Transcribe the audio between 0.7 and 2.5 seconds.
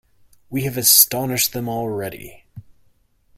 astonished them already.